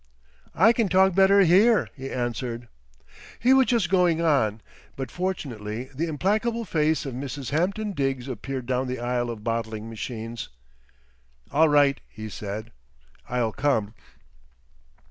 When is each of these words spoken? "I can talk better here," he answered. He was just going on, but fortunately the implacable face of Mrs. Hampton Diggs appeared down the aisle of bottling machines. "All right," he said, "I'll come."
"I 0.55 0.73
can 0.73 0.89
talk 0.89 1.13
better 1.13 1.41
here," 1.41 1.87
he 1.95 2.09
answered. 2.09 2.67
He 3.37 3.53
was 3.53 3.67
just 3.67 3.87
going 3.87 4.19
on, 4.19 4.61
but 4.95 5.11
fortunately 5.11 5.89
the 5.93 6.07
implacable 6.07 6.65
face 6.65 7.05
of 7.05 7.13
Mrs. 7.13 7.51
Hampton 7.51 7.91
Diggs 7.91 8.27
appeared 8.27 8.65
down 8.65 8.87
the 8.87 8.99
aisle 8.99 9.29
of 9.29 9.43
bottling 9.43 9.91
machines. 9.91 10.49
"All 11.51 11.69
right," 11.69 12.01
he 12.09 12.29
said, 12.29 12.71
"I'll 13.29 13.51
come." 13.53 13.93